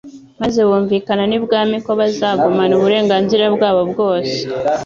maze 0.41 0.59
bumvikana 0.67 1.23
n'ibwami 1.27 1.77
ko 1.85 1.91
bazagumana 1.99 2.73
uburenganzira 2.75 3.45
bwabo 3.55 3.81
bwose, 3.91 4.35